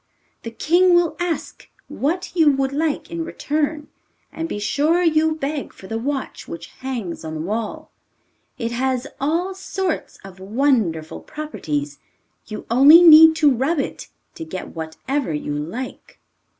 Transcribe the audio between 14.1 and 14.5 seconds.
to